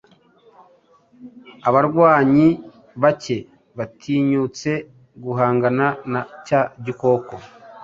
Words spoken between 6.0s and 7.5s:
na cya gikoko